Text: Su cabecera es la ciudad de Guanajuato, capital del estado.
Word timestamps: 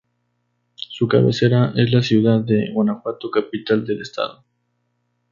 Su 0.73 1.07
cabecera 1.07 1.73
es 1.75 1.91
la 1.93 2.01
ciudad 2.01 2.39
de 2.39 2.71
Guanajuato, 2.73 3.29
capital 3.29 3.85
del 3.85 4.01
estado. 4.01 4.43